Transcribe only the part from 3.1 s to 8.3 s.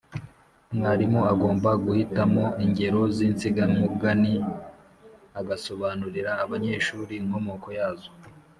z’insigamugani agasobanurira abanyeshuri inkomoko yazo,